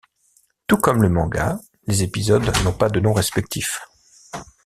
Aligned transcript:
Tout 0.65 0.77
comme 0.77 1.03
le 1.03 1.09
manga, 1.09 1.59
les 1.85 2.01
épisodes 2.01 2.51
n'ont 2.63 2.73
pas 2.73 2.89
de 2.89 2.99
noms 2.99 3.13
respectifs. 3.13 3.81